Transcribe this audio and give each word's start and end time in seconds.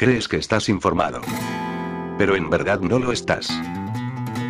Crees 0.00 0.28
que 0.28 0.38
estás 0.38 0.70
informado. 0.70 1.20
Pero 2.16 2.34
en 2.34 2.48
verdad 2.48 2.80
no 2.80 2.98
lo 2.98 3.12
estás. 3.12 3.50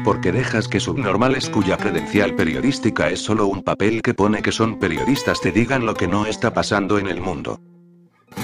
Porque 0.04 0.30
dejas 0.30 0.68
que 0.68 0.78
subnormales 0.78 1.50
cuya 1.50 1.76
credencial 1.76 2.36
periodística 2.36 3.10
es 3.10 3.18
solo 3.18 3.48
un 3.48 3.64
papel 3.64 4.00
que 4.00 4.14
pone 4.14 4.42
que 4.42 4.52
son 4.52 4.78
periodistas 4.78 5.40
te 5.40 5.50
digan 5.50 5.86
lo 5.86 5.94
que 5.94 6.06
no 6.06 6.26
está 6.26 6.54
pasando 6.54 7.00
en 7.00 7.08
el 7.08 7.21
mundo. 7.21 7.58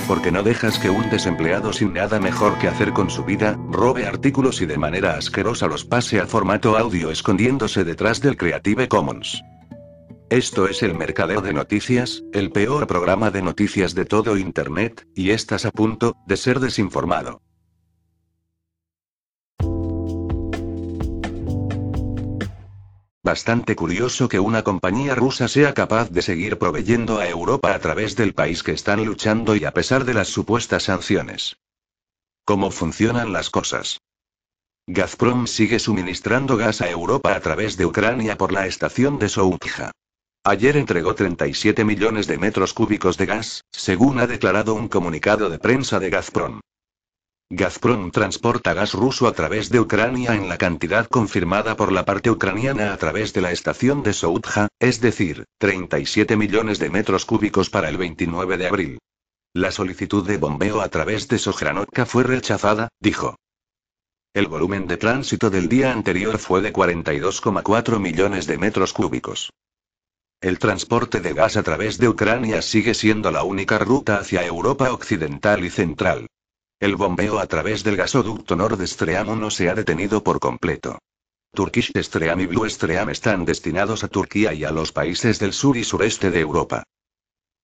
Porque 0.08 0.32
no 0.32 0.42
dejas 0.42 0.80
que 0.80 0.90
un 0.90 1.08
desempleado 1.08 1.72
sin 1.72 1.92
nada 1.92 2.18
mejor 2.18 2.58
que 2.58 2.66
hacer 2.66 2.92
con 2.92 3.08
su 3.08 3.24
vida, 3.24 3.56
robe 3.70 4.04
artículos 4.04 4.60
y 4.60 4.66
de 4.66 4.76
manera 4.76 5.16
asquerosa 5.16 5.68
los 5.68 5.84
pase 5.84 6.18
a 6.18 6.26
formato 6.26 6.76
audio 6.76 7.12
escondiéndose 7.12 7.84
detrás 7.84 8.20
del 8.20 8.36
Creative 8.36 8.88
Commons. 8.88 9.44
Esto 10.28 10.66
es 10.66 10.82
el 10.82 10.92
Mercadeo 10.94 11.40
de 11.40 11.52
Noticias, 11.52 12.24
el 12.32 12.50
peor 12.50 12.88
programa 12.88 13.30
de 13.30 13.42
noticias 13.42 13.94
de 13.94 14.04
todo 14.04 14.36
Internet, 14.36 15.06
y 15.14 15.30
estás 15.30 15.64
a 15.64 15.70
punto 15.70 16.16
de 16.26 16.36
ser 16.36 16.58
desinformado. 16.58 17.42
Bastante 23.22 23.76
curioso 23.76 24.28
que 24.28 24.40
una 24.40 24.64
compañía 24.64 25.14
rusa 25.14 25.46
sea 25.46 25.74
capaz 25.74 26.10
de 26.10 26.22
seguir 26.22 26.58
proveyendo 26.58 27.18
a 27.18 27.28
Europa 27.28 27.72
a 27.72 27.78
través 27.78 28.16
del 28.16 28.34
país 28.34 28.64
que 28.64 28.72
están 28.72 29.04
luchando 29.04 29.54
y 29.54 29.64
a 29.64 29.70
pesar 29.70 30.04
de 30.04 30.14
las 30.14 30.26
supuestas 30.26 30.84
sanciones. 30.84 31.56
¿Cómo 32.44 32.72
funcionan 32.72 33.32
las 33.32 33.48
cosas? 33.50 34.00
Gazprom 34.88 35.46
sigue 35.46 35.78
suministrando 35.78 36.56
gas 36.56 36.80
a 36.80 36.90
Europa 36.90 37.34
a 37.34 37.40
través 37.40 37.76
de 37.76 37.86
Ucrania 37.86 38.36
por 38.36 38.50
la 38.50 38.66
estación 38.66 39.20
de 39.20 39.28
Soutja. 39.28 39.92
Ayer 40.48 40.76
entregó 40.76 41.16
37 41.16 41.84
millones 41.84 42.28
de 42.28 42.38
metros 42.38 42.72
cúbicos 42.72 43.18
de 43.18 43.26
gas, 43.26 43.64
según 43.72 44.20
ha 44.20 44.28
declarado 44.28 44.74
un 44.74 44.86
comunicado 44.86 45.50
de 45.50 45.58
prensa 45.58 45.98
de 45.98 46.08
Gazprom. 46.08 46.60
Gazprom 47.50 48.12
transporta 48.12 48.72
gas 48.72 48.92
ruso 48.92 49.26
a 49.26 49.32
través 49.32 49.70
de 49.70 49.80
Ucrania 49.80 50.36
en 50.36 50.48
la 50.48 50.56
cantidad 50.56 51.08
confirmada 51.08 51.76
por 51.76 51.90
la 51.90 52.04
parte 52.04 52.30
ucraniana 52.30 52.92
a 52.92 52.96
través 52.96 53.32
de 53.32 53.40
la 53.40 53.50
estación 53.50 54.04
de 54.04 54.12
Soutja, 54.12 54.68
es 54.78 55.00
decir, 55.00 55.46
37 55.58 56.36
millones 56.36 56.78
de 56.78 56.90
metros 56.90 57.26
cúbicos 57.26 57.68
para 57.68 57.88
el 57.88 57.96
29 57.96 58.56
de 58.56 58.68
abril. 58.68 58.98
La 59.52 59.72
solicitud 59.72 60.24
de 60.24 60.38
bombeo 60.38 60.80
a 60.80 60.88
través 60.90 61.26
de 61.26 61.38
Sojranotka 61.38 62.06
fue 62.06 62.22
rechazada, 62.22 62.86
dijo. 63.00 63.34
El 64.32 64.46
volumen 64.46 64.86
de 64.86 64.96
tránsito 64.96 65.50
del 65.50 65.68
día 65.68 65.90
anterior 65.90 66.38
fue 66.38 66.60
de 66.60 66.72
42,4 66.72 67.98
millones 67.98 68.46
de 68.46 68.58
metros 68.58 68.92
cúbicos. 68.92 69.50
El 70.46 70.60
transporte 70.60 71.20
de 71.20 71.34
gas 71.34 71.56
a 71.56 71.64
través 71.64 71.98
de 71.98 72.08
Ucrania 72.08 72.62
sigue 72.62 72.94
siendo 72.94 73.32
la 73.32 73.42
única 73.42 73.78
ruta 73.78 74.18
hacia 74.18 74.46
Europa 74.46 74.92
occidental 74.92 75.64
y 75.64 75.70
central. 75.70 76.28
El 76.78 76.94
bombeo 76.94 77.40
a 77.40 77.46
través 77.48 77.82
del 77.82 77.96
gasoducto 77.96 78.54
Nord 78.54 78.80
Stream 78.86 79.28
1 79.28 79.50
se 79.50 79.68
ha 79.68 79.74
detenido 79.74 80.22
por 80.22 80.38
completo. 80.38 81.00
Turkish 81.52 81.90
Stream 82.00 82.38
y 82.38 82.46
Blue 82.46 82.70
Stream 82.70 83.10
están 83.10 83.44
destinados 83.44 84.04
a 84.04 84.08
Turquía 84.08 84.54
y 84.54 84.62
a 84.62 84.70
los 84.70 84.92
países 84.92 85.40
del 85.40 85.52
sur 85.52 85.76
y 85.76 85.82
sureste 85.82 86.30
de 86.30 86.38
Europa. 86.38 86.84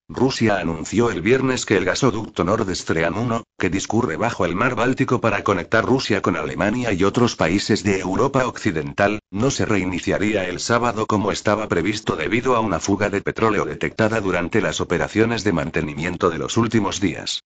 Rusia 0.08 0.58
anunció 0.58 1.10
el 1.10 1.22
viernes 1.22 1.64
que 1.64 1.76
el 1.76 1.84
gasoducto 1.84 2.44
Nord 2.44 2.74
Stream 2.74 3.16
1, 3.16 3.44
que 3.58 3.70
discurre 3.70 4.16
bajo 4.16 4.44
el 4.44 4.54
mar 4.54 4.74
Báltico 4.74 5.20
para 5.20 5.42
conectar 5.42 5.84
Rusia 5.84 6.20
con 6.20 6.36
Alemania 6.36 6.92
y 6.92 7.04
otros 7.04 7.36
países 7.36 7.82
de 7.82 8.00
Europa 8.00 8.46
Occidental, 8.46 9.20
no 9.30 9.50
se 9.50 9.64
reiniciaría 9.64 10.44
el 10.48 10.60
sábado 10.60 11.06
como 11.06 11.32
estaba 11.32 11.68
previsto 11.68 12.16
debido 12.16 12.56
a 12.56 12.60
una 12.60 12.80
fuga 12.80 13.10
de 13.10 13.22
petróleo 13.22 13.64
detectada 13.64 14.20
durante 14.20 14.60
las 14.60 14.80
operaciones 14.80 15.44
de 15.44 15.52
mantenimiento 15.52 16.30
de 16.30 16.38
los 16.38 16.56
últimos 16.56 17.00
días. 17.00 17.42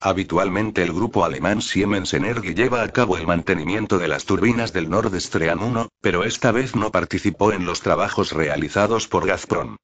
Habitualmente 0.00 0.82
el 0.82 0.92
grupo 0.92 1.24
alemán 1.24 1.60
Siemens 1.60 2.14
Energy 2.14 2.54
lleva 2.54 2.82
a 2.82 2.88
cabo 2.88 3.16
el 3.16 3.26
mantenimiento 3.26 3.98
de 3.98 4.08
las 4.08 4.24
turbinas 4.24 4.72
del 4.72 4.88
Nord 4.90 5.18
Stream 5.20 5.62
1, 5.62 5.88
pero 6.00 6.24
esta 6.24 6.52
vez 6.52 6.76
no 6.76 6.90
participó 6.90 7.52
en 7.52 7.66
los 7.66 7.80
trabajos 7.80 8.32
realizados 8.32 9.08
por 9.08 9.26
Gazprom. 9.26 9.76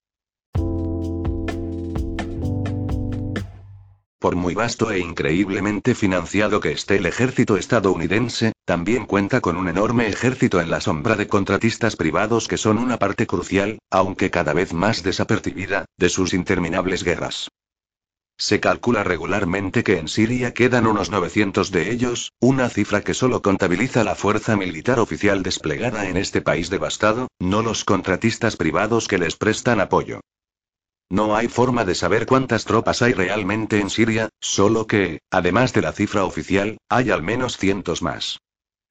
Por 4.20 4.36
muy 4.36 4.54
vasto 4.54 4.91
e 4.91 4.98
increíblemente 4.98 5.94
financiado 5.94 6.60
que 6.60 6.72
esté 6.72 6.97
el 6.97 7.06
ejército 7.06 7.56
estadounidense, 7.56 8.53
también 8.66 9.06
cuenta 9.06 9.41
con 9.41 9.56
un 9.56 9.66
enorme 9.66 10.08
ejército 10.08 10.60
en 10.60 10.69
la 10.69 10.82
sombra 10.82 11.16
de 11.16 11.26
contratistas 11.26 11.97
privados 11.97 12.47
que 12.47 12.58
son 12.58 12.76
una 12.76 12.98
parte 12.98 13.26
crucial, 13.26 13.78
aunque 13.91 14.31
cada 14.31 14.53
vez 14.53 14.75
más 14.75 15.03
desapercibida, 15.03 15.86
de 15.97 16.10
sus 16.10 16.34
interminables 16.34 17.03
guerras. 17.03 17.48
Se 18.36 18.60
calcula 18.60 19.04
regularmente 19.04 19.82
que 19.82 19.97
en 19.97 20.06
Siria 20.06 20.52
quedan 20.52 20.87
unos 20.87 21.10
900 21.10 21.70
de 21.70 21.91
ellos, 21.91 22.32
una 22.41 22.69
cifra 22.69 23.00
que 23.00 23.14
solo 23.14 23.41
contabiliza 23.41 24.04
la 24.04 24.16
fuerza 24.16 24.54
militar 24.54 25.00
oficial 25.00 25.42
desplegada 25.42 26.10
en 26.10 26.19
este 26.19 26.42
país 26.42 26.69
devastado, 26.69 27.28
no 27.38 27.62
los 27.62 27.87
contratistas 27.87 28.56
privados 28.56 29.08
que 29.08 29.16
les 29.16 29.37
prestan 29.37 29.81
apoyo. 29.81 30.20
No 31.10 31.34
hay 31.34 31.48
forma 31.48 31.84
de 31.84 31.97
saber 31.97 32.25
cuántas 32.25 32.65
tropas 32.65 33.03
hay 33.03 33.12
realmente 33.15 33.81
en 33.81 33.91
Siria, 33.91 34.28
solo 34.41 34.87
que, 34.87 35.19
además 35.28 35.72
de 35.72 35.82
la 35.82 35.93
cifra 35.93 36.25
oficial, 36.25 36.78
hay 36.88 37.10
al 37.10 37.25
menos 37.25 37.56
cientos 37.56 38.00
más. 38.00 38.38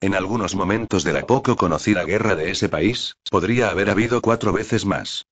En 0.02 0.14
algunos 0.14 0.54
momentos 0.54 1.02
de 1.02 1.14
la 1.14 1.26
poco 1.26 1.56
conocida 1.56 2.04
guerra 2.04 2.36
de 2.36 2.50
ese 2.50 2.68
país, 2.68 3.16
podría 3.30 3.70
haber 3.70 3.88
habido 3.88 4.20
cuatro 4.20 4.52
veces 4.52 4.84
más. 4.84 5.24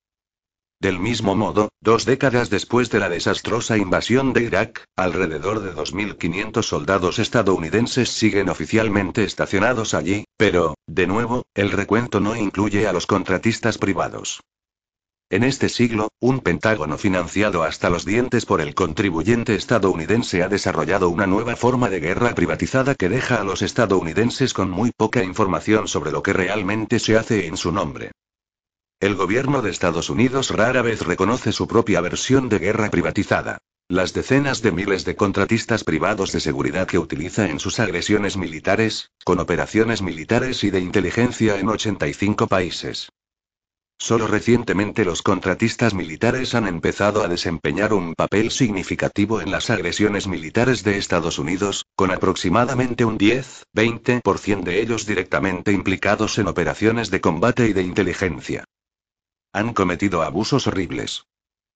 Del 0.81 0.99
mismo 0.99 1.35
modo, 1.35 1.71
dos 1.81 2.07
décadas 2.07 2.49
después 2.49 2.89
de 2.89 3.01
la 3.01 3.11
desastrosa 3.11 3.77
invasión 3.77 4.33
de 4.33 4.45
Irak, 4.45 4.85
alrededor 4.97 5.61
de 5.61 5.75
2.500 5.75 6.63
soldados 6.63 7.19
estadounidenses 7.19 8.11
siguen 8.11 8.49
oficialmente 8.49 9.25
estacionados 9.25 9.93
allí, 9.93 10.25
pero, 10.39 10.75
de 10.87 11.07
nuevo, 11.07 11.43
el 11.55 11.71
recuento 11.71 12.21
no 12.21 12.35
incluye 12.35 12.87
a 12.87 12.93
los 12.93 13.07
contratistas 13.07 13.77
privados. 13.77 14.41
En 15.31 15.45
este 15.45 15.69
siglo, 15.69 16.09
un 16.21 16.41
Pentágono 16.41 16.97
financiado 16.97 17.63
hasta 17.63 17.91
los 17.91 18.07
dientes 18.07 18.47
por 18.47 18.63
el 18.63 18.75
contribuyente 18.75 19.55
estadounidense 19.55 20.43
ha 20.43 20.49
desarrollado 20.49 21.11
una 21.11 21.27
nueva 21.27 21.55
forma 21.55 21.91
de 21.91 22.01
guerra 22.01 22.35
privatizada 22.35 22.95
que 22.95 23.11
deja 23.11 23.39
a 23.39 23.45
los 23.45 23.61
estadounidenses 23.61 24.55
con 24.55 24.71
muy 24.71 24.91
poca 24.91 25.23
información 25.23 25.87
sobre 25.87 26.13
lo 26.13 26.23
que 26.23 26.33
realmente 26.33 26.99
se 26.99 27.19
hace 27.19 27.47
en 27.47 27.59
su 27.59 27.73
nombre. 27.73 28.13
El 29.01 29.17
gobierno 29.17 29.61
de 29.61 29.71
Estados 29.71 30.09
Unidos 30.09 30.49
rara 30.49 30.81
vez 30.81 31.03
reconoce 31.03 31.53
su 31.53 31.69
propia 31.69 32.01
versión 32.01 32.49
de 32.49 32.61
guerra 32.61 32.89
privatizada. 32.89 33.59
Las 33.87 34.15
decenas 34.15 34.63
de 34.63 34.73
miles 34.73 35.05
de 35.05 35.15
contratistas 35.15 35.85
privados 35.85 36.33
de 36.33 36.41
seguridad 36.41 36.87
que 36.87 36.99
utiliza 36.99 37.51
en 37.51 37.61
sus 37.61 37.81
agresiones 37.81 38.39
militares, 38.39 39.11
con 39.25 39.41
operaciones 39.41 40.01
militares 40.01 40.65
y 40.65 40.71
de 40.71 40.81
inteligencia 40.81 41.59
en 41.59 41.69
85 41.69 42.47
países. 42.47 43.11
Solo 44.01 44.29
recientemente 44.29 45.05
los 45.05 45.23
contratistas 45.23 45.93
militares 45.93 46.55
han 46.55 46.69
empezado 46.69 47.25
a 47.25 47.29
desempeñar 47.29 47.93
un 47.93 48.15
papel 48.15 48.53
significativo 48.53 49.41
en 49.41 49.51
las 49.51 49.71
agresiones 49.71 50.29
militares 50.29 50.85
de 50.85 50.99
Estados 50.99 51.39
Unidos, 51.39 51.85
con 51.97 52.13
aproximadamente 52.13 53.05
un 53.05 53.19
10-20% 53.19 54.63
de 54.63 54.81
ellos 54.81 55.05
directamente 55.05 55.73
implicados 55.73 56.39
en 56.39 56.47
operaciones 56.47 57.11
de 57.11 57.21
combate 57.21 57.67
y 57.67 57.73
de 57.73 57.83
inteligencia. 57.83 58.65
Han 59.53 59.75
cometido 59.75 60.23
abusos 60.23 60.69
horribles. 60.69 61.25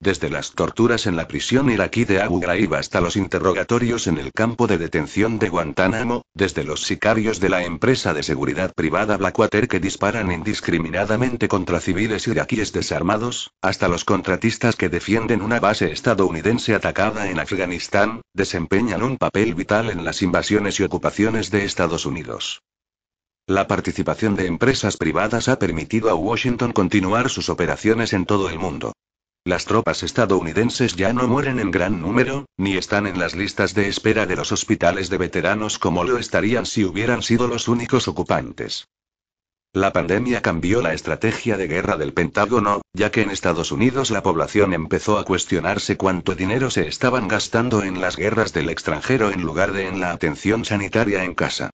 Desde 0.02 0.30
las 0.30 0.50
torturas 0.50 1.06
en 1.06 1.14
la 1.14 1.28
prisión 1.28 1.70
iraquí 1.70 2.04
de 2.04 2.20
Abu 2.20 2.40
Ghraib 2.40 2.74
hasta 2.74 3.00
los 3.00 3.14
interrogatorios 3.14 4.08
en 4.08 4.18
el 4.18 4.32
campo 4.32 4.66
de 4.66 4.76
detención 4.76 5.38
de 5.38 5.48
Guantánamo, 5.48 6.22
desde 6.34 6.64
los 6.64 6.82
sicarios 6.82 7.38
de 7.38 7.48
la 7.48 7.62
empresa 7.62 8.12
de 8.12 8.24
seguridad 8.24 8.72
privada 8.74 9.16
Blackwater 9.16 9.68
que 9.68 9.78
disparan 9.78 10.32
indiscriminadamente 10.32 11.46
contra 11.46 11.78
civiles 11.78 12.26
iraquíes 12.26 12.72
desarmados, 12.72 13.52
hasta 13.62 13.86
los 13.86 14.04
contratistas 14.04 14.74
que 14.74 14.88
defienden 14.88 15.40
una 15.40 15.60
base 15.60 15.92
estadounidense 15.92 16.74
atacada 16.74 17.30
en 17.30 17.38
Afganistán, 17.38 18.22
desempeñan 18.34 19.04
un 19.04 19.18
papel 19.18 19.54
vital 19.54 19.88
en 19.88 20.04
las 20.04 20.20
invasiones 20.20 20.80
y 20.80 20.82
ocupaciones 20.82 21.52
de 21.52 21.64
Estados 21.64 22.06
Unidos. 22.06 22.60
La 23.46 23.68
participación 23.68 24.34
de 24.34 24.46
empresas 24.46 24.96
privadas 24.96 25.48
ha 25.48 25.60
permitido 25.60 26.10
a 26.10 26.16
Washington 26.16 26.72
continuar 26.72 27.30
sus 27.30 27.48
operaciones 27.48 28.12
en 28.12 28.26
todo 28.26 28.48
el 28.48 28.58
mundo. 28.58 28.92
Las 29.44 29.64
tropas 29.64 30.04
estadounidenses 30.04 30.94
ya 30.94 31.12
no 31.12 31.26
mueren 31.26 31.58
en 31.58 31.72
gran 31.72 32.00
número, 32.00 32.46
ni 32.56 32.76
están 32.76 33.08
en 33.08 33.18
las 33.18 33.34
listas 33.34 33.74
de 33.74 33.88
espera 33.88 34.24
de 34.24 34.36
los 34.36 34.52
hospitales 34.52 35.10
de 35.10 35.18
veteranos 35.18 35.80
como 35.80 36.04
lo 36.04 36.16
estarían 36.16 36.64
si 36.64 36.84
hubieran 36.84 37.22
sido 37.22 37.48
los 37.48 37.66
únicos 37.66 38.06
ocupantes. 38.06 38.86
La 39.72 39.92
pandemia 39.92 40.42
cambió 40.42 40.80
la 40.80 40.94
estrategia 40.94 41.56
de 41.56 41.66
guerra 41.66 41.96
del 41.96 42.12
Pentágono, 42.12 42.82
ya 42.92 43.10
que 43.10 43.22
en 43.22 43.30
Estados 43.30 43.72
Unidos 43.72 44.12
la 44.12 44.22
población 44.22 44.74
empezó 44.74 45.18
a 45.18 45.24
cuestionarse 45.24 45.96
cuánto 45.96 46.36
dinero 46.36 46.70
se 46.70 46.86
estaban 46.86 47.26
gastando 47.26 47.82
en 47.82 48.00
las 48.00 48.16
guerras 48.16 48.52
del 48.52 48.68
extranjero 48.68 49.32
en 49.32 49.42
lugar 49.42 49.72
de 49.72 49.88
en 49.88 49.98
la 49.98 50.12
atención 50.12 50.64
sanitaria 50.64 51.24
en 51.24 51.34
casa. 51.34 51.70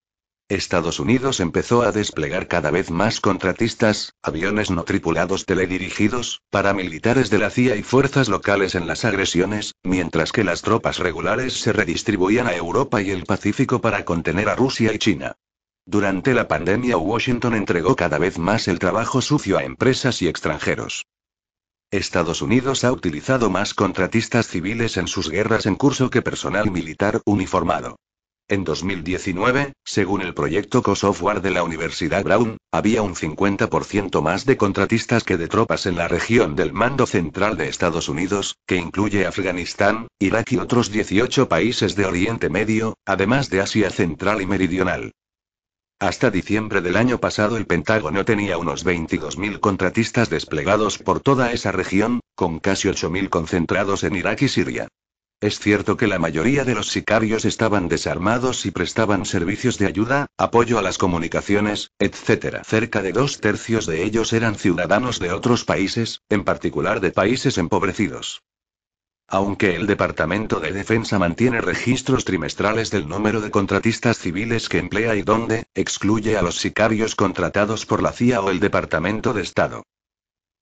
Estados 0.49 0.99
Unidos 0.99 1.41
empezó 1.41 1.83
a 1.83 1.93
desplegar 1.93 2.49
cada 2.49 2.71
vez 2.71 2.91
más 2.91 3.21
contratistas, 3.21 4.15
aviones 4.23 4.71
no 4.71 4.85
tripulados 4.85 5.45
teledirigidos, 5.45 6.41
paramilitares 6.49 7.29
de 7.29 7.37
la 7.37 7.51
CIA 7.51 7.77
y 7.77 7.83
fuerzas 7.83 8.31
locales 8.31 8.75
en 8.75 8.87
las 8.87 9.05
agresiones, 9.05 9.75
mientras 9.83 10.33
que 10.33 10.45
las 10.45 10.63
tropas 10.63 11.01
regulares 11.01 11.61
se 11.61 11.75
redistribuían 11.75 12.47
a 12.47 12.55
Europa 12.55 13.03
y 13.03 13.11
el 13.11 13.27
Pacífico 13.27 13.83
para 13.83 14.07
contener 14.07 14.49
a 14.49 14.57
Rusia 14.57 14.95
y 14.95 14.99
China. 14.99 15.37
Durante 15.85 16.33
la 16.33 16.49
pandemia 16.49 16.97
Washington 16.97 17.55
entregó 17.55 17.95
cada 17.95 18.17
vez 18.17 18.39
más 18.39 18.69
el 18.69 18.79
trabajo 18.79 19.21
sucio 19.21 19.59
a 19.59 19.65
empresas 19.65 20.23
y 20.23 20.29
extranjeros. 20.29 21.05
Estados 21.91 22.41
Unidos 22.41 22.85
ha 22.85 22.93
utilizado 22.93 23.51
más 23.51 23.75
contratistas 23.75 24.49
civiles 24.49 24.97
en 24.97 25.09
sus 25.09 25.29
guerras 25.29 25.67
en 25.67 25.75
curso 25.75 26.09
que 26.09 26.23
personal 26.23 26.71
militar 26.71 27.21
uniformado. 27.27 27.99
En 28.51 28.65
2019, 28.65 29.75
según 29.85 30.23
el 30.23 30.33
proyecto 30.33 30.83
Co-Software 30.83 31.43
de 31.43 31.51
la 31.51 31.63
Universidad 31.63 32.25
Brown, 32.25 32.57
había 32.73 33.03
un 33.03 33.15
50% 33.15 34.23
más 34.23 34.47
de 34.47 34.57
contratistas 34.57 35.23
que 35.23 35.37
de 35.37 35.49
tropas 35.49 35.85
en 35.85 35.97
la 35.97 36.09
región 36.09 36.57
del 36.57 36.73
mando 36.73 37.07
central 37.07 37.59
de 37.59 37.69
Estados 37.69 38.09
Unidos, 38.09 38.57
que 38.67 38.77
incluye 38.77 39.27
Afganistán, 39.27 40.09
Irak 40.19 40.53
y 40.53 40.57
otros 40.57 40.91
18 40.91 41.47
países 41.47 41.95
de 41.95 42.07
Oriente 42.07 42.49
Medio, 42.49 42.97
además 43.05 43.51
de 43.51 43.61
Asia 43.61 43.91
Central 43.91 44.41
y 44.41 44.47
Meridional. 44.47 45.13
Hasta 46.01 46.31
diciembre 46.31 46.81
del 46.81 46.97
año 46.97 47.19
pasado 47.19 47.59
el 47.59 47.67
Pentágono 47.67 48.25
tenía 48.25 48.57
unos 48.57 48.87
22.000 48.87 49.61
contratistas 49.61 50.31
desplegados 50.31 50.97
por 50.97 51.21
toda 51.21 51.53
esa 51.53 51.71
región, 51.71 52.21
con 52.35 52.61
casi 52.61 52.89
8.000 52.89 53.29
concentrados 53.29 54.05
en 54.05 54.17
Irak 54.17 54.41
y 54.41 54.49
Siria. 54.49 54.89
Es 55.41 55.61
cierto 55.61 55.97
que 55.97 56.09
la 56.09 56.19
mayoría 56.19 56.65
de 56.65 56.75
los 56.75 56.89
sicarios 56.89 57.45
estaban 57.45 57.87
desarmados 57.87 58.67
y 58.67 58.73
prestaban 58.73 59.25
servicios 59.25 59.79
de 59.79 59.87
ayuda, 59.87 60.27
apoyo 60.37 60.81
a 60.81 60.83
las 60.83 60.99
comunicaciones, 60.99 61.93
etc. 62.01 62.65
Cerca 62.65 63.03
de 63.03 63.13
dos 63.13 63.41
tercios 63.41 63.87
de 63.87 64.03
ellos 64.03 64.33
eran 64.33 64.57
ciudadanos 64.57 65.21
de 65.21 65.31
otros 65.31 65.65
países, 65.65 66.23
en 66.29 66.43
particular 66.43 67.01
de 67.01 67.13
países 67.13 67.57
empobrecidos. 67.57 68.43
Aunque 69.29 69.77
el 69.77 69.87
Departamento 69.87 70.59
de 70.59 70.73
Defensa 70.73 71.21
mantiene 71.21 71.61
registros 71.61 72.25
trimestrales 72.25 72.91
del 72.91 73.07
número 73.07 73.41
de 73.41 73.53
contratistas 73.53 74.19
civiles 74.19 74.69
que 74.69 74.79
emplea 74.79 75.15
y 75.15 75.23
donde, 75.23 75.67
excluye 75.75 76.37
a 76.37 76.43
los 76.43 76.57
sicarios 76.57 77.15
contratados 77.15 77.87
por 77.87 78.03
la 78.03 78.11
CIA 78.11 78.41
o 78.41 78.51
el 78.51 78.59
Departamento 78.59 79.35
de 79.35 79.43
Estado. 79.43 79.85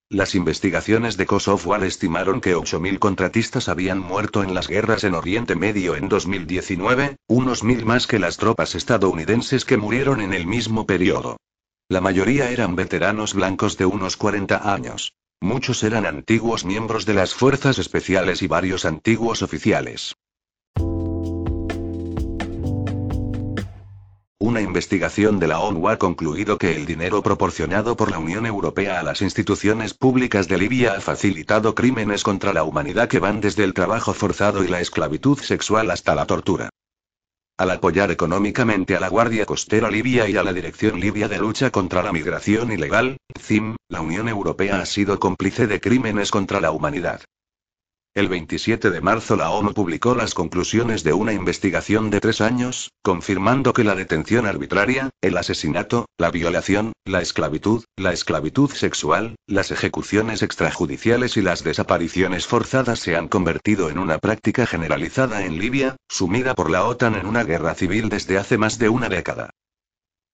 Las 0.08 0.36
investigaciones 0.36 1.16
de 1.16 1.26
CoSoftware 1.26 1.82
estimaron 1.82 2.40
que 2.40 2.54
8.000 2.54 3.00
contratistas 3.00 3.68
habían 3.68 3.98
muerto 3.98 4.44
en 4.44 4.54
las 4.54 4.68
guerras 4.68 5.02
en 5.02 5.14
Oriente 5.14 5.56
Medio 5.56 5.96
en 5.96 6.08
2019, 6.08 7.16
unos 7.26 7.64
mil 7.64 7.84
más 7.84 8.06
que 8.06 8.20
las 8.20 8.36
tropas 8.36 8.76
estadounidenses 8.76 9.64
que 9.64 9.76
murieron 9.76 10.20
en 10.20 10.32
el 10.32 10.46
mismo 10.46 10.86
periodo. 10.86 11.38
La 11.88 12.00
mayoría 12.00 12.50
eran 12.50 12.76
veteranos 12.76 13.34
blancos 13.34 13.78
de 13.78 13.86
unos 13.86 14.16
40 14.16 14.72
años. 14.72 15.12
Muchos 15.40 15.82
eran 15.82 16.06
antiguos 16.06 16.64
miembros 16.64 17.04
de 17.04 17.14
las 17.14 17.34
fuerzas 17.34 17.80
especiales 17.80 18.42
y 18.42 18.46
varios 18.46 18.84
antiguos 18.84 19.42
oficiales. 19.42 20.14
Una 24.38 24.60
investigación 24.60 25.38
de 25.38 25.46
la 25.46 25.60
ONU 25.60 25.88
ha 25.88 25.96
concluido 25.96 26.58
que 26.58 26.76
el 26.76 26.84
dinero 26.84 27.22
proporcionado 27.22 27.96
por 27.96 28.10
la 28.10 28.18
Unión 28.18 28.44
Europea 28.44 29.00
a 29.00 29.02
las 29.02 29.22
instituciones 29.22 29.94
públicas 29.94 30.46
de 30.46 30.58
Libia 30.58 30.92
ha 30.92 31.00
facilitado 31.00 31.74
crímenes 31.74 32.22
contra 32.22 32.52
la 32.52 32.62
humanidad 32.62 33.08
que 33.08 33.18
van 33.18 33.40
desde 33.40 33.64
el 33.64 33.72
trabajo 33.72 34.12
forzado 34.12 34.62
y 34.62 34.68
la 34.68 34.82
esclavitud 34.82 35.38
sexual 35.38 35.90
hasta 35.90 36.14
la 36.14 36.26
tortura. 36.26 36.68
Al 37.56 37.70
apoyar 37.70 38.10
económicamente 38.10 38.94
a 38.94 39.00
la 39.00 39.08
Guardia 39.08 39.46
Costera 39.46 39.90
Libia 39.90 40.28
y 40.28 40.36
a 40.36 40.42
la 40.42 40.52
Dirección 40.52 41.00
Libia 41.00 41.28
de 41.28 41.38
Lucha 41.38 41.70
contra 41.70 42.02
la 42.02 42.12
Migración 42.12 42.70
Ilegal, 42.70 43.16
CIM, 43.40 43.76
la 43.88 44.02
Unión 44.02 44.28
Europea 44.28 44.82
ha 44.82 44.86
sido 44.86 45.18
cómplice 45.18 45.66
de 45.66 45.80
crímenes 45.80 46.30
contra 46.30 46.60
la 46.60 46.72
humanidad. 46.72 47.22
El 48.16 48.30
27 48.30 48.90
de 48.90 49.02
marzo 49.02 49.36
la 49.36 49.50
ONU 49.50 49.74
publicó 49.74 50.14
las 50.14 50.32
conclusiones 50.32 51.04
de 51.04 51.12
una 51.12 51.34
investigación 51.34 52.08
de 52.08 52.18
tres 52.18 52.40
años, 52.40 52.90
confirmando 53.02 53.74
que 53.74 53.84
la 53.84 53.94
detención 53.94 54.46
arbitraria, 54.46 55.10
el 55.20 55.36
asesinato, 55.36 56.06
la 56.16 56.30
violación, 56.30 56.94
la 57.04 57.20
esclavitud, 57.20 57.84
la 57.94 58.14
esclavitud 58.14 58.70
sexual, 58.70 59.36
las 59.46 59.70
ejecuciones 59.70 60.42
extrajudiciales 60.42 61.36
y 61.36 61.42
las 61.42 61.62
desapariciones 61.62 62.46
forzadas 62.46 63.00
se 63.00 63.16
han 63.16 63.28
convertido 63.28 63.90
en 63.90 63.98
una 63.98 64.16
práctica 64.16 64.64
generalizada 64.64 65.44
en 65.44 65.58
Libia, 65.58 65.96
sumida 66.08 66.54
por 66.54 66.70
la 66.70 66.86
OTAN 66.86 67.16
en 67.16 67.26
una 67.26 67.44
guerra 67.44 67.74
civil 67.74 68.08
desde 68.08 68.38
hace 68.38 68.56
más 68.56 68.78
de 68.78 68.88
una 68.88 69.10
década. 69.10 69.50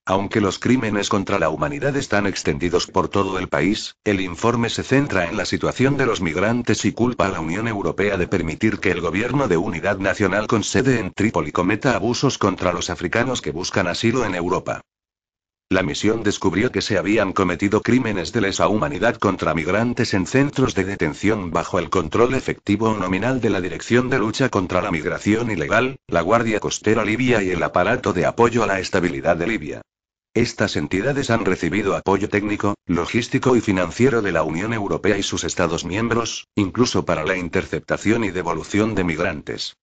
Aunque 0.05 0.41
los 0.41 0.59
crímenes 0.59 1.07
contra 1.07 1.39
la 1.39 1.47
humanidad 1.47 1.95
están 1.95 2.27
extendidos 2.27 2.87
por 2.87 3.07
todo 3.07 3.39
el 3.39 3.47
país, 3.47 3.95
el 4.03 4.19
informe 4.19 4.69
se 4.69 4.83
centra 4.83 5.29
en 5.29 5.37
la 5.37 5.45
situación 5.45 5.95
de 5.95 6.05
los 6.05 6.19
migrantes 6.19 6.83
y 6.83 6.91
culpa 6.91 7.27
a 7.27 7.29
la 7.29 7.39
Unión 7.39 7.69
Europea 7.69 8.17
de 8.17 8.27
permitir 8.27 8.79
que 8.79 8.91
el 8.91 8.99
gobierno 8.99 9.47
de 9.47 9.55
unidad 9.55 9.99
nacional 9.99 10.47
con 10.47 10.65
sede 10.65 10.99
en 10.99 11.13
Trípoli 11.13 11.53
cometa 11.53 11.95
abusos 11.95 12.37
contra 12.37 12.73
los 12.73 12.89
africanos 12.89 13.41
que 13.41 13.51
buscan 13.51 13.87
asilo 13.87 14.25
en 14.25 14.35
Europa. 14.35 14.81
La 15.69 15.83
misión 15.83 16.21
descubrió 16.21 16.69
que 16.69 16.81
se 16.81 16.97
habían 16.97 17.31
cometido 17.31 17.81
crímenes 17.81 18.33
de 18.33 18.41
lesa 18.41 18.67
humanidad 18.67 19.15
contra 19.15 19.53
migrantes 19.53 20.13
en 20.13 20.27
centros 20.27 20.75
de 20.75 20.83
detención 20.83 21.49
bajo 21.51 21.79
el 21.79 21.89
control 21.89 22.33
efectivo 22.33 22.89
o 22.89 22.97
nominal 22.97 23.39
de 23.39 23.49
la 23.49 23.61
Dirección 23.61 24.09
de 24.09 24.19
Lucha 24.19 24.49
contra 24.49 24.81
la 24.81 24.91
Migración 24.91 25.49
Ilegal, 25.49 25.95
la 26.07 26.21
Guardia 26.21 26.59
Costera 26.59 27.05
Libia 27.05 27.41
y 27.41 27.51
el 27.51 27.63
aparato 27.63 28.11
de 28.11 28.25
apoyo 28.25 28.63
a 28.63 28.67
la 28.67 28.81
estabilidad 28.81 29.37
de 29.37 29.47
Libia. 29.47 29.81
Estas 30.35 30.75
entidades 30.77 31.29
han 31.29 31.45
recibido 31.45 31.95
apoyo 31.95 32.27
técnico, 32.27 32.73
logístico 32.87 33.55
y 33.55 33.61
financiero 33.61 34.23
de 34.23 34.31
la 34.31 34.41
Unión 34.41 34.73
Europea 34.73 35.15
y 35.17 35.23
sus 35.23 35.43
Estados 35.43 35.85
miembros, 35.85 36.47
incluso 36.55 37.05
para 37.05 37.23
la 37.23 37.37
interceptación 37.37 38.23
y 38.23 38.31
devolución 38.31 38.95
de 38.95 39.03
migrantes. 39.03 39.77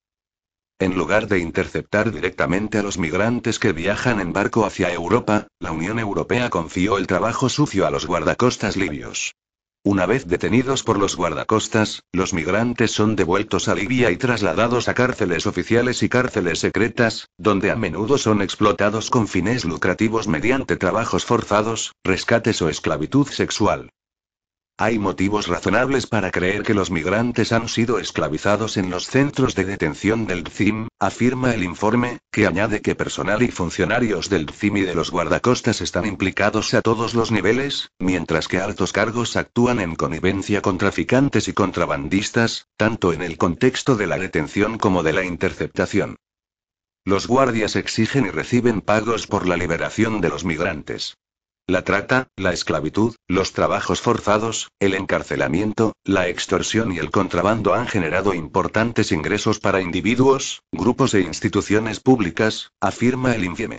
En 0.80 0.96
lugar 0.96 1.28
de 1.28 1.38
interceptar 1.38 2.10
directamente 2.10 2.78
a 2.78 2.82
los 2.82 2.98
migrantes 2.98 3.60
que 3.60 3.72
viajan 3.72 4.18
en 4.18 4.32
barco 4.32 4.64
hacia 4.64 4.92
Europa, 4.92 5.46
la 5.60 5.70
Unión 5.70 6.00
Europea 6.00 6.50
confió 6.50 6.98
el 6.98 7.06
trabajo 7.06 7.48
sucio 7.48 7.86
a 7.86 7.90
los 7.92 8.06
guardacostas 8.06 8.76
libios. 8.76 9.34
Una 9.82 10.04
vez 10.04 10.26
detenidos 10.26 10.82
por 10.82 10.98
los 10.98 11.16
guardacostas, 11.16 12.02
los 12.12 12.34
migrantes 12.34 12.90
son 12.90 13.16
devueltos 13.16 13.66
a 13.66 13.74
Libia 13.74 14.10
y 14.10 14.18
trasladados 14.18 14.88
a 14.88 14.94
cárceles 14.94 15.46
oficiales 15.46 16.02
y 16.02 16.10
cárceles 16.10 16.58
secretas, 16.58 17.30
donde 17.38 17.70
a 17.70 17.76
menudo 17.76 18.18
son 18.18 18.42
explotados 18.42 19.08
con 19.08 19.26
fines 19.26 19.64
lucrativos 19.64 20.28
mediante 20.28 20.76
trabajos 20.76 21.24
forzados, 21.24 21.94
rescates 22.04 22.60
o 22.60 22.68
esclavitud 22.68 23.26
sexual. 23.26 23.88
Hay 24.82 24.98
motivos 24.98 25.46
razonables 25.46 26.06
para 26.06 26.30
creer 26.30 26.62
que 26.62 26.72
los 26.72 26.90
migrantes 26.90 27.52
han 27.52 27.68
sido 27.68 27.98
esclavizados 27.98 28.78
en 28.78 28.88
los 28.88 29.08
centros 29.08 29.54
de 29.54 29.66
detención 29.66 30.26
del 30.26 30.42
DCIM, 30.42 30.88
afirma 30.98 31.52
el 31.52 31.64
informe, 31.64 32.20
que 32.32 32.46
añade 32.46 32.80
que 32.80 32.94
personal 32.94 33.42
y 33.42 33.48
funcionarios 33.48 34.30
del 34.30 34.46
DCIM 34.46 34.78
y 34.78 34.80
de 34.80 34.94
los 34.94 35.10
guardacostas 35.10 35.82
están 35.82 36.06
implicados 36.06 36.72
a 36.72 36.80
todos 36.80 37.12
los 37.12 37.30
niveles, 37.30 37.90
mientras 37.98 38.48
que 38.48 38.58
altos 38.58 38.94
cargos 38.94 39.36
actúan 39.36 39.80
en 39.80 39.96
connivencia 39.96 40.62
con 40.62 40.78
traficantes 40.78 41.48
y 41.48 41.52
contrabandistas, 41.52 42.66
tanto 42.78 43.12
en 43.12 43.20
el 43.20 43.36
contexto 43.36 43.96
de 43.96 44.06
la 44.06 44.16
detención 44.16 44.78
como 44.78 45.02
de 45.02 45.12
la 45.12 45.26
interceptación. 45.26 46.16
Los 47.04 47.26
guardias 47.26 47.76
exigen 47.76 48.24
y 48.24 48.30
reciben 48.30 48.80
pagos 48.80 49.26
por 49.26 49.46
la 49.46 49.58
liberación 49.58 50.22
de 50.22 50.30
los 50.30 50.46
migrantes. 50.46 51.18
La 51.70 51.84
trata, 51.84 52.26
la 52.34 52.52
esclavitud, 52.52 53.14
los 53.28 53.52
trabajos 53.52 54.00
forzados, 54.00 54.72
el 54.80 54.92
encarcelamiento, 54.92 55.92
la 56.02 56.26
extorsión 56.26 56.90
y 56.90 56.98
el 56.98 57.12
contrabando 57.12 57.74
han 57.74 57.86
generado 57.86 58.34
importantes 58.34 59.12
ingresos 59.12 59.60
para 59.60 59.80
individuos, 59.80 60.62
grupos 60.72 61.14
e 61.14 61.20
instituciones 61.20 62.00
públicas, 62.00 62.72
afirma 62.80 63.36
el 63.36 63.44
INFIEME. 63.44 63.78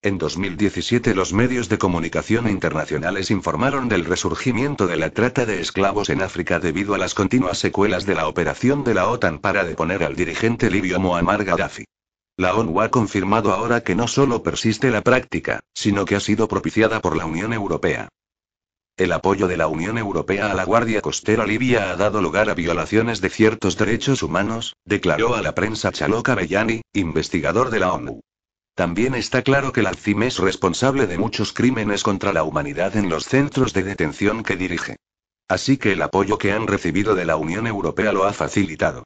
En 0.00 0.16
2017 0.16 1.16
los 1.16 1.32
medios 1.32 1.68
de 1.68 1.78
comunicación 1.78 2.48
internacionales 2.48 3.32
informaron 3.32 3.88
del 3.88 4.04
resurgimiento 4.04 4.86
de 4.86 4.96
la 4.96 5.10
trata 5.10 5.44
de 5.44 5.60
esclavos 5.60 6.08
en 6.08 6.22
África 6.22 6.60
debido 6.60 6.94
a 6.94 6.98
las 6.98 7.14
continuas 7.14 7.58
secuelas 7.58 8.06
de 8.06 8.14
la 8.14 8.28
operación 8.28 8.84
de 8.84 8.94
la 8.94 9.08
OTAN 9.08 9.40
para 9.40 9.64
deponer 9.64 10.04
al 10.04 10.14
dirigente 10.14 10.70
libio 10.70 11.00
Muammar 11.00 11.42
Gaddafi. 11.42 11.84
La 12.36 12.54
ONU 12.54 12.80
ha 12.80 12.90
confirmado 12.90 13.52
ahora 13.52 13.82
que 13.82 13.94
no 13.94 14.08
solo 14.08 14.42
persiste 14.42 14.90
la 14.90 15.02
práctica, 15.02 15.60
sino 15.74 16.04
que 16.06 16.16
ha 16.16 16.20
sido 16.20 16.48
propiciada 16.48 17.00
por 17.00 17.16
la 17.16 17.26
Unión 17.26 17.52
Europea. 17.52 18.08
El 18.96 19.12
apoyo 19.12 19.48
de 19.48 19.56
la 19.56 19.68
Unión 19.68 19.98
Europea 19.98 20.50
a 20.50 20.54
la 20.54 20.64
Guardia 20.64 21.00
Costera 21.00 21.46
Libia 21.46 21.90
ha 21.90 21.96
dado 21.96 22.20
lugar 22.20 22.50
a 22.50 22.54
violaciones 22.54 23.20
de 23.20 23.30
ciertos 23.30 23.76
derechos 23.76 24.22
humanos, 24.22 24.76
declaró 24.84 25.34
a 25.34 25.42
la 25.42 25.54
prensa 25.54 25.92
Chaloka 25.92 26.34
Bellani, 26.34 26.82
investigador 26.92 27.70
de 27.70 27.80
la 27.80 27.92
ONU. 27.92 28.20
También 28.74 29.14
está 29.14 29.42
claro 29.42 29.72
que 29.72 29.82
la 29.82 29.92
CIM 29.92 30.22
es 30.22 30.38
responsable 30.38 31.06
de 31.06 31.18
muchos 31.18 31.52
crímenes 31.52 32.02
contra 32.02 32.32
la 32.32 32.44
humanidad 32.44 32.96
en 32.96 33.10
los 33.10 33.24
centros 33.24 33.74
de 33.74 33.82
detención 33.82 34.42
que 34.42 34.56
dirige. 34.56 34.96
Así 35.48 35.76
que 35.76 35.92
el 35.92 36.00
apoyo 36.00 36.38
que 36.38 36.52
han 36.52 36.66
recibido 36.66 37.14
de 37.14 37.26
la 37.26 37.36
Unión 37.36 37.66
Europea 37.66 38.12
lo 38.12 38.24
ha 38.24 38.32
facilitado. 38.32 39.04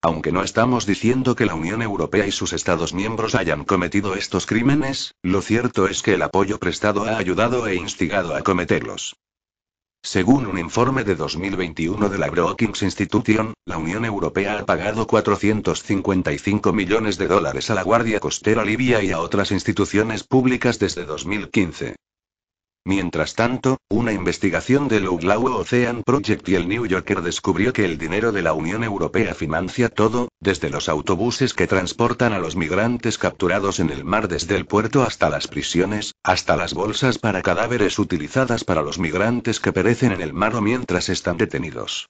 Aunque 0.00 0.30
no 0.30 0.44
estamos 0.44 0.86
diciendo 0.86 1.34
que 1.34 1.44
la 1.44 1.56
Unión 1.56 1.82
Europea 1.82 2.26
y 2.26 2.30
sus 2.30 2.52
Estados 2.52 2.94
miembros 2.94 3.34
hayan 3.34 3.64
cometido 3.64 4.14
estos 4.14 4.46
crímenes, 4.46 5.14
lo 5.22 5.42
cierto 5.42 5.88
es 5.88 6.02
que 6.02 6.14
el 6.14 6.22
apoyo 6.22 6.58
prestado 6.58 7.04
ha 7.04 7.18
ayudado 7.18 7.66
e 7.66 7.74
instigado 7.74 8.36
a 8.36 8.42
cometerlos. 8.42 9.16
Según 10.00 10.46
un 10.46 10.56
informe 10.56 11.02
de 11.02 11.16
2021 11.16 12.08
de 12.08 12.18
la 12.18 12.30
Brookings 12.30 12.82
Institution, 12.82 13.54
la 13.64 13.78
Unión 13.78 14.04
Europea 14.04 14.60
ha 14.60 14.64
pagado 14.64 15.08
455 15.08 16.72
millones 16.72 17.18
de 17.18 17.26
dólares 17.26 17.68
a 17.70 17.74
la 17.74 17.82
Guardia 17.82 18.20
Costera 18.20 18.64
Libia 18.64 19.02
y 19.02 19.10
a 19.10 19.18
otras 19.18 19.50
instituciones 19.50 20.22
públicas 20.22 20.78
desde 20.78 21.04
2015. 21.04 21.96
Mientras 22.88 23.34
tanto, 23.34 23.76
una 23.90 24.14
investigación 24.14 24.88
del 24.88 25.08
Outlaw 25.08 25.44
Ocean 25.44 26.02
Project 26.02 26.48
y 26.48 26.54
el 26.54 26.70
New 26.70 26.86
Yorker 26.86 27.20
descubrió 27.20 27.74
que 27.74 27.84
el 27.84 27.98
dinero 27.98 28.32
de 28.32 28.40
la 28.40 28.54
Unión 28.54 28.82
Europea 28.82 29.34
financia 29.34 29.90
todo, 29.90 30.30
desde 30.40 30.70
los 30.70 30.88
autobuses 30.88 31.52
que 31.52 31.66
transportan 31.66 32.32
a 32.32 32.38
los 32.38 32.56
migrantes 32.56 33.18
capturados 33.18 33.78
en 33.78 33.90
el 33.90 34.04
mar 34.04 34.26
desde 34.26 34.56
el 34.56 34.64
puerto 34.64 35.02
hasta 35.02 35.28
las 35.28 35.48
prisiones, 35.48 36.14
hasta 36.24 36.56
las 36.56 36.72
bolsas 36.72 37.18
para 37.18 37.42
cadáveres 37.42 37.98
utilizadas 37.98 38.64
para 38.64 38.80
los 38.80 38.98
migrantes 38.98 39.60
que 39.60 39.74
perecen 39.74 40.12
en 40.12 40.22
el 40.22 40.32
mar 40.32 40.56
o 40.56 40.62
mientras 40.62 41.10
están 41.10 41.36
detenidos. 41.36 42.08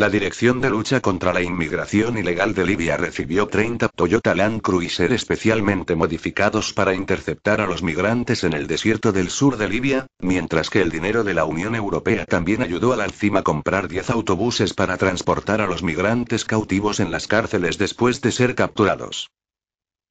La 0.00 0.08
Dirección 0.08 0.62
de 0.62 0.70
Lucha 0.70 1.00
contra 1.00 1.34
la 1.34 1.42
Inmigración 1.42 2.16
Ilegal 2.16 2.54
de 2.54 2.64
Libia 2.64 2.96
recibió 2.96 3.48
30 3.48 3.88
Toyota 3.88 4.34
Land 4.34 4.62
Cruiser 4.62 5.12
especialmente 5.12 5.94
modificados 5.94 6.72
para 6.72 6.94
interceptar 6.94 7.60
a 7.60 7.66
los 7.66 7.82
migrantes 7.82 8.42
en 8.44 8.54
el 8.54 8.66
desierto 8.66 9.12
del 9.12 9.28
sur 9.28 9.58
de 9.58 9.68
Libia, 9.68 10.06
mientras 10.18 10.70
que 10.70 10.80
el 10.80 10.88
dinero 10.88 11.22
de 11.22 11.34
la 11.34 11.44
Unión 11.44 11.74
Europea 11.74 12.24
también 12.24 12.62
ayudó 12.62 12.94
a 12.94 12.96
la 12.96 13.04
encima 13.04 13.40
a 13.40 13.42
comprar 13.42 13.88
10 13.88 14.08
autobuses 14.08 14.72
para 14.72 14.96
transportar 14.96 15.60
a 15.60 15.66
los 15.66 15.82
migrantes 15.82 16.46
cautivos 16.46 16.98
en 16.98 17.10
las 17.10 17.26
cárceles 17.26 17.76
después 17.76 18.22
de 18.22 18.32
ser 18.32 18.54
capturados. 18.54 19.28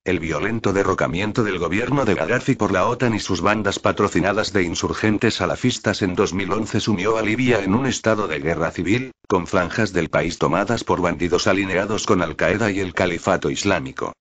El 0.09 0.19
violento 0.19 0.73
derrocamiento 0.73 1.43
del 1.43 1.59
gobierno 1.59 2.03
de 2.03 2.15
Gaddafi 2.15 2.55
por 2.55 2.71
la 2.71 2.87
OTAN 2.87 3.13
y 3.13 3.19
sus 3.19 3.41
bandas 3.41 3.77
patrocinadas 3.77 4.51
de 4.53 4.63
insurgentes 4.63 5.35
salafistas 5.35 6.01
en 6.01 6.15
2011 6.15 6.79
sumió 6.79 7.17
a 7.17 7.21
Libia 7.21 7.63
en 7.63 7.75
un 7.75 7.85
estado 7.85 8.27
de 8.27 8.39
guerra 8.39 8.71
civil, 8.71 9.11
con 9.27 9.45
franjas 9.45 9.93
del 9.93 10.09
país 10.09 10.39
tomadas 10.39 10.83
por 10.83 10.99
bandidos 10.99 11.45
alineados 11.45 12.07
con 12.07 12.23
Al-Qaeda 12.23 12.71
y 12.71 12.79
el 12.79 12.95
Califato 12.95 13.51
Islámico. 13.51 14.13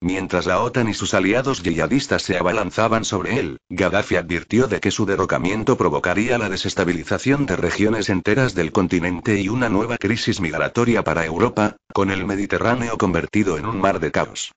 Mientras 0.00 0.46
la 0.46 0.60
OTAN 0.60 0.88
y 0.88 0.94
sus 0.94 1.12
aliados 1.12 1.64
yihadistas 1.64 2.22
se 2.22 2.36
abalanzaban 2.36 3.04
sobre 3.04 3.40
él, 3.40 3.58
Gaddafi 3.68 4.14
advirtió 4.14 4.68
de 4.68 4.78
que 4.78 4.92
su 4.92 5.06
derrocamiento 5.06 5.76
provocaría 5.76 6.38
la 6.38 6.50
desestabilización 6.50 7.46
de 7.46 7.56
regiones 7.56 8.10
enteras 8.10 8.54
del 8.54 8.70
continente 8.70 9.40
y 9.40 9.48
una 9.48 9.68
nueva 9.68 9.96
crisis 9.96 10.40
migratoria 10.40 11.02
para 11.02 11.24
Europa, 11.24 11.74
con 11.92 12.12
el 12.12 12.26
Mediterráneo 12.26 12.96
convertido 12.96 13.58
en 13.58 13.66
un 13.66 13.80
mar 13.80 13.98
de 13.98 14.12
caos. 14.12 14.52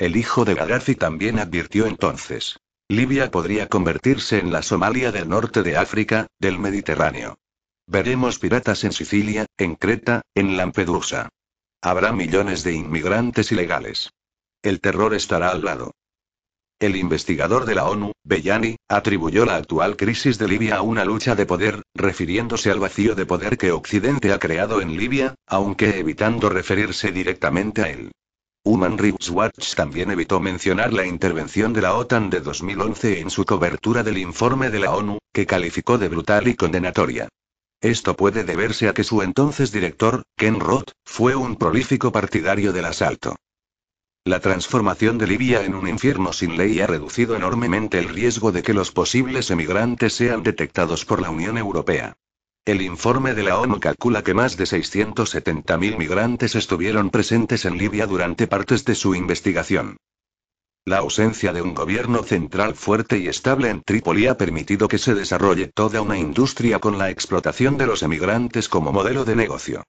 El 0.00 0.16
hijo 0.16 0.46
de 0.46 0.54
Gaddafi 0.54 0.94
también 0.94 1.38
advirtió 1.38 1.84
entonces. 1.84 2.58
Libia 2.88 3.30
podría 3.30 3.68
convertirse 3.68 4.38
en 4.38 4.50
la 4.50 4.62
Somalia 4.62 5.12
del 5.12 5.28
norte 5.28 5.62
de 5.62 5.76
África, 5.76 6.26
del 6.38 6.58
Mediterráneo. 6.58 7.38
Veremos 7.86 8.38
piratas 8.38 8.82
en 8.84 8.92
Sicilia, 8.92 9.44
en 9.58 9.74
Creta, 9.74 10.22
en 10.34 10.56
Lampedusa. 10.56 11.28
Habrá 11.82 12.12
millones 12.12 12.64
de 12.64 12.72
inmigrantes 12.72 13.52
ilegales. 13.52 14.08
El 14.62 14.80
terror 14.80 15.12
estará 15.12 15.50
al 15.50 15.66
lado. 15.66 15.92
El 16.78 16.96
investigador 16.96 17.66
de 17.66 17.74
la 17.74 17.84
ONU, 17.84 18.12
Bellani, 18.24 18.76
atribuyó 18.88 19.44
la 19.44 19.56
actual 19.56 19.98
crisis 19.98 20.38
de 20.38 20.48
Libia 20.48 20.76
a 20.76 20.82
una 20.82 21.04
lucha 21.04 21.34
de 21.34 21.44
poder, 21.44 21.82
refiriéndose 21.94 22.70
al 22.70 22.80
vacío 22.80 23.14
de 23.14 23.26
poder 23.26 23.58
que 23.58 23.70
Occidente 23.70 24.32
ha 24.32 24.38
creado 24.38 24.80
en 24.80 24.96
Libia, 24.96 25.34
aunque 25.46 25.98
evitando 25.98 26.48
referirse 26.48 27.12
directamente 27.12 27.82
a 27.82 27.90
él. 27.90 28.12
Human 28.62 28.98
Rights 28.98 29.30
Watch 29.30 29.74
también 29.74 30.10
evitó 30.10 30.38
mencionar 30.38 30.92
la 30.92 31.06
intervención 31.06 31.72
de 31.72 31.80
la 31.80 31.94
OTAN 31.94 32.28
de 32.28 32.40
2011 32.40 33.20
en 33.20 33.30
su 33.30 33.46
cobertura 33.46 34.02
del 34.02 34.18
informe 34.18 34.68
de 34.68 34.80
la 34.80 34.94
ONU, 34.94 35.18
que 35.32 35.46
calificó 35.46 35.96
de 35.96 36.08
brutal 36.08 36.46
y 36.46 36.56
condenatoria. 36.56 37.30
Esto 37.80 38.14
puede 38.14 38.44
deberse 38.44 38.90
a 38.90 38.92
que 38.92 39.02
su 39.02 39.22
entonces 39.22 39.72
director, 39.72 40.24
Ken 40.36 40.60
Roth, 40.60 40.90
fue 41.06 41.34
un 41.34 41.56
prolífico 41.56 42.12
partidario 42.12 42.74
del 42.74 42.84
asalto. 42.84 43.36
La 44.26 44.40
transformación 44.40 45.16
de 45.16 45.26
Libia 45.26 45.64
en 45.64 45.74
un 45.74 45.88
infierno 45.88 46.34
sin 46.34 46.58
ley 46.58 46.80
ha 46.80 46.86
reducido 46.86 47.36
enormemente 47.36 47.98
el 47.98 48.10
riesgo 48.10 48.52
de 48.52 48.62
que 48.62 48.74
los 48.74 48.92
posibles 48.92 49.50
emigrantes 49.50 50.12
sean 50.12 50.42
detectados 50.42 51.06
por 51.06 51.22
la 51.22 51.30
Unión 51.30 51.56
Europea. 51.56 52.14
El 52.66 52.82
informe 52.82 53.34
de 53.34 53.42
la 53.42 53.58
ONU 53.58 53.80
calcula 53.80 54.22
que 54.22 54.34
más 54.34 54.58
de 54.58 54.64
670.000 54.64 55.96
migrantes 55.96 56.54
estuvieron 56.54 57.08
presentes 57.08 57.64
en 57.64 57.78
Libia 57.78 58.06
durante 58.06 58.46
partes 58.46 58.84
de 58.84 58.94
su 58.94 59.14
investigación. 59.14 59.96
La 60.84 60.98
ausencia 60.98 61.54
de 61.54 61.62
un 61.62 61.74
gobierno 61.74 62.22
central 62.22 62.74
fuerte 62.74 63.18
y 63.18 63.28
estable 63.28 63.70
en 63.70 63.82
Trípoli 63.82 64.26
ha 64.26 64.36
permitido 64.36 64.88
que 64.88 64.98
se 64.98 65.14
desarrolle 65.14 65.68
toda 65.68 66.02
una 66.02 66.18
industria 66.18 66.80
con 66.80 66.98
la 66.98 67.08
explotación 67.08 67.78
de 67.78 67.86
los 67.86 68.02
emigrantes 68.02 68.68
como 68.68 68.92
modelo 68.92 69.24
de 69.24 69.36
negocio. 69.36 69.84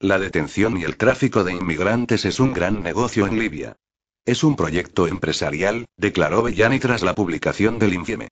La 0.00 0.18
detención 0.18 0.78
y 0.78 0.84
el 0.84 0.96
tráfico 0.96 1.44
de 1.44 1.52
inmigrantes 1.52 2.24
es 2.24 2.40
un 2.40 2.54
gran 2.54 2.82
negocio 2.82 3.26
en 3.26 3.38
Libia. 3.38 3.76
Es 4.24 4.44
un 4.44 4.56
proyecto 4.56 5.06
empresarial, 5.06 5.86
declaró 5.98 6.42
Bellani 6.42 6.78
tras 6.78 7.02
la 7.02 7.14
publicación 7.14 7.78
del 7.78 7.92
informe. 7.92 8.28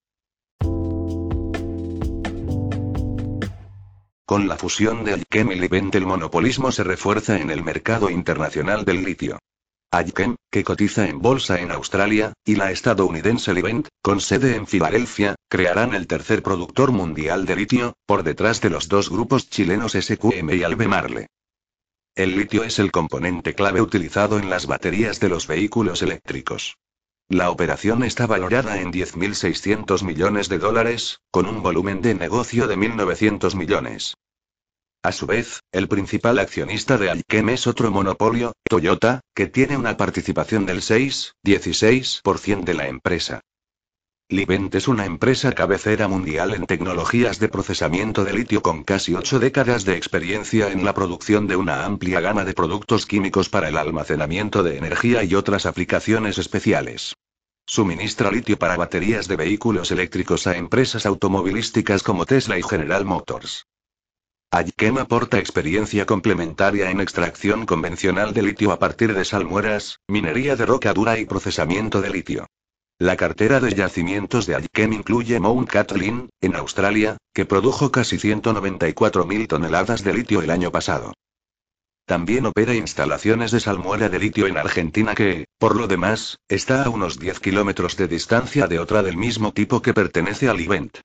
Con 4.33 4.49
la 4.49 4.57
fusión 4.57 5.05
de 5.05 5.13
Allkem 5.13 5.53
y 5.53 5.57
Livent 5.57 5.95
el 5.95 6.07
monopolismo 6.07 6.73
se 6.73 6.83
refuerza 6.83 7.39
en 7.39 7.51
el 7.51 7.63
mercado 7.63 8.09
internacional 8.09 8.83
del 8.87 9.05
litio. 9.05 9.39
Allkem, 9.91 10.37
que 10.51 10.65
cotiza 10.65 11.07
en 11.07 11.21
bolsa 11.21 11.61
en 11.61 11.71
Australia, 11.71 12.33
y 12.43 12.57
la 12.57 12.71
estadounidense 12.71 13.53
Livent, 13.53 13.89
con 14.01 14.23
sede 14.23 14.57
en 14.57 14.67
Filadelfia, 14.67 15.35
crearán 15.51 15.93
el 15.93 16.07
tercer 16.07 16.43
productor 16.43 16.93
mundial 16.93 17.45
de 17.45 17.57
litio, 17.57 17.93
por 18.07 18.23
detrás 18.23 18.63
de 18.63 18.71
los 18.71 18.89
dos 18.89 19.11
grupos 19.11 19.51
chilenos 19.51 19.93
SQM 19.93 20.49
y 20.55 20.63
Albemarle. 20.63 21.27
El 22.15 22.35
litio 22.35 22.65
es 22.65 22.79
el 22.79 22.91
componente 22.91 23.53
clave 23.53 23.83
utilizado 23.83 24.39
en 24.39 24.49
las 24.49 24.65
baterías 24.65 25.21
de 25.21 25.29
los 25.29 25.47
vehículos 25.47 26.01
eléctricos. 26.01 26.79
La 27.29 27.51
operación 27.51 28.03
está 28.03 28.27
valorada 28.27 28.81
en 28.81 28.93
10.600 28.93 30.03
millones 30.03 30.49
de 30.49 30.59
dólares, 30.59 31.21
con 31.31 31.45
un 31.47 31.63
volumen 31.63 32.01
de 32.01 32.15
negocio 32.15 32.67
de 32.67 32.79
1.900 32.79 33.55
millones. 33.57 34.15
A 35.05 35.11
su 35.11 35.27
vez, 35.27 35.65
el 35.73 35.89
principal 35.89 36.39
accionista 36.39 36.97
de 36.97 37.11
Alkem 37.11 37.49
es 37.49 37.67
otro 37.67 37.91
monopolio, 37.91 38.53
Toyota, 38.63 39.21
que 39.35 39.49
tiene 39.49 39.77
una 39.77 39.97
participación 39.97 40.65
del 40.65 40.81
6-16% 40.81 42.63
de 42.63 42.75
la 42.75 42.87
empresa. 42.87 43.41
Livent 44.29 44.73
es 44.77 44.87
una 44.87 45.05
empresa 45.05 45.53
cabecera 45.53 46.07
mundial 46.07 46.55
en 46.55 46.67
tecnologías 46.67 47.41
de 47.41 47.49
procesamiento 47.49 48.25
de 48.25 48.33
litio 48.33 48.63
con 48.63 48.85
casi 48.85 49.15
ocho 49.15 49.41
décadas 49.41 49.85
de 49.85 49.97
experiencia 49.97 50.71
en 50.71 50.85
la 50.85 50.95
producción 50.95 51.49
de 51.49 51.57
una 51.57 51.85
amplia 51.85 52.21
gama 52.21 52.45
de 52.45 52.55
productos 52.55 53.05
químicos 53.05 53.49
para 53.49 53.69
el 53.69 53.79
almacenamiento 53.79 54.63
de 54.63 54.79
energía 54.79 55.25
y 55.25 55.35
otras 55.35 55.67
aplicaciones 55.67 56.39
especiales. 56.39 57.17
Suministra 57.67 58.31
litio 58.31 58.57
para 58.57 58.77
baterías 58.77 59.27
de 59.27 59.35
vehículos 59.35 59.91
eléctricos 59.91 60.47
a 60.47 60.57
empresas 60.57 61.07
automovilísticas 61.07 62.05
como 62.05 62.25
Tesla 62.25 62.57
y 62.57 62.63
General 62.63 63.05
Motors. 63.05 63.67
Allkem 64.53 64.99
aporta 64.99 65.39
experiencia 65.39 66.05
complementaria 66.05 66.91
en 66.91 67.01
extracción 67.01 67.65
convencional 67.65 68.35
de 68.35 68.43
litio 68.43 68.71
a 68.71 68.79
partir 68.79 69.15
de 69.15 69.25
salmueras, 69.25 70.01
minería 70.07 70.57
de 70.57 70.67
roca 70.67 70.93
dura 70.93 71.19
y 71.19 71.25
procesamiento 71.25 72.03
de 72.03 72.11
litio. 72.11 72.47
La 72.99 73.17
cartera 73.17 73.61
de 73.61 73.73
yacimientos 73.73 74.45
de 74.45 74.55
Allkem 74.55 74.93
incluye 74.93 75.41
Mount 75.41 75.71
Catlin, 75.71 76.29
en 76.43 76.55
Australia, 76.55 77.17
que 77.33 77.47
produjo 77.47 77.91
casi 77.91 78.19
194.000 78.19 79.49
toneladas 79.49 80.05
de 80.05 80.13
litio 80.13 80.43
el 80.43 80.51
año 80.51 80.71
pasado. 80.71 81.15
También 82.05 82.45
opera 82.45 82.75
instalaciones 82.75 83.53
de 83.53 83.61
salmuera 83.61 84.11
de 84.11 84.19
litio 84.19 84.47
en 84.49 84.59
Argentina 84.59 85.15
que, 85.15 85.47
por 85.59 85.77
lo 85.77 85.87
demás, 85.87 86.37
está 86.49 86.83
a 86.83 86.91
unos 86.91 87.19
10 87.19 87.41
kilómetros 87.41 87.97
de 87.97 88.07
distancia 88.07 88.67
de 88.67 88.81
otra 88.81 89.03
del 89.03 89.17
mismo 89.17 89.53
tipo 89.53 89.81
que 89.81 89.95
pertenece 89.95 90.51
al 90.51 90.61
Event. 90.61 90.99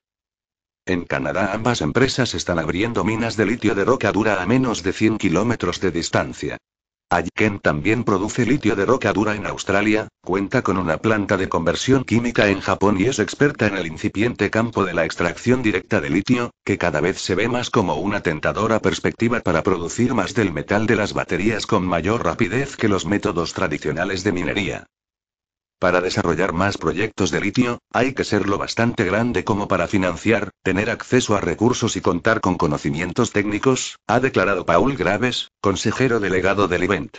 En 0.88 1.04
Canadá 1.04 1.52
ambas 1.52 1.82
empresas 1.82 2.32
están 2.32 2.58
abriendo 2.58 3.04
minas 3.04 3.36
de 3.36 3.44
litio 3.44 3.74
de 3.74 3.84
roca 3.84 4.10
dura 4.10 4.40
a 4.40 4.46
menos 4.46 4.82
de 4.82 4.94
100 4.94 5.18
kilómetros 5.18 5.82
de 5.82 5.90
distancia. 5.90 6.56
Allkem 7.10 7.58
también 7.58 8.04
produce 8.04 8.46
litio 8.46 8.74
de 8.74 8.86
roca 8.86 9.12
dura 9.12 9.34
en 9.36 9.44
Australia, 9.44 10.08
cuenta 10.24 10.62
con 10.62 10.78
una 10.78 10.96
planta 10.96 11.36
de 11.36 11.50
conversión 11.50 12.04
química 12.04 12.48
en 12.48 12.62
Japón 12.62 12.96
y 12.98 13.04
es 13.04 13.18
experta 13.18 13.66
en 13.66 13.76
el 13.76 13.86
incipiente 13.86 14.48
campo 14.48 14.86
de 14.86 14.94
la 14.94 15.04
extracción 15.04 15.62
directa 15.62 16.00
de 16.00 16.08
litio, 16.08 16.52
que 16.64 16.78
cada 16.78 17.02
vez 17.02 17.20
se 17.20 17.34
ve 17.34 17.48
más 17.48 17.68
como 17.68 17.96
una 17.96 18.22
tentadora 18.22 18.80
perspectiva 18.80 19.40
para 19.40 19.62
producir 19.62 20.14
más 20.14 20.32
del 20.32 20.54
metal 20.54 20.86
de 20.86 20.96
las 20.96 21.12
baterías 21.12 21.66
con 21.66 21.84
mayor 21.84 22.24
rapidez 22.24 22.76
que 22.76 22.88
los 22.88 23.04
métodos 23.04 23.52
tradicionales 23.52 24.24
de 24.24 24.32
minería. 24.32 24.86
Para 25.78 26.00
desarrollar 26.00 26.52
más 26.52 26.76
proyectos 26.76 27.30
de 27.30 27.40
litio, 27.40 27.78
hay 27.92 28.12
que 28.12 28.24
ser 28.24 28.48
lo 28.48 28.58
bastante 28.58 29.04
grande 29.04 29.44
como 29.44 29.68
para 29.68 29.86
financiar, 29.86 30.50
tener 30.64 30.90
acceso 30.90 31.36
a 31.36 31.40
recursos 31.40 31.96
y 31.96 32.00
contar 32.00 32.40
con 32.40 32.56
conocimientos 32.56 33.30
técnicos, 33.30 34.00
ha 34.08 34.18
declarado 34.18 34.66
Paul 34.66 34.96
Graves, 34.96 35.52
consejero 35.60 36.18
delegado 36.18 36.66
del 36.66 36.82
event. 36.82 37.18